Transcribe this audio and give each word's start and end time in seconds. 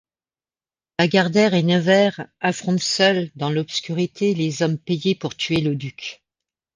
Lagardère 0.97 1.53
et 1.53 1.61
Nevers 1.61 2.25
affrontent 2.39 2.79
seuls, 2.81 3.29
dans 3.35 3.51
l'obscurité, 3.51 4.33
les 4.33 4.63
hommes 4.63 4.79
payés 4.79 5.13
pour 5.13 5.35
tuer 5.37 5.61
le 5.61 5.75
duc. 5.75 6.23